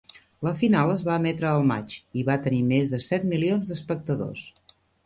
La 0.45 0.53
final 0.61 0.93
es 0.93 1.03
va 1.09 1.17
emetre 1.23 1.49
al 1.51 1.67
maig 1.73 1.99
i 2.23 2.27
va 2.33 2.39
tenir 2.49 2.65
més 2.75 2.91
de 2.95 3.05
set 3.13 3.33
milions 3.37 3.71
d'espectadors. 3.73 4.53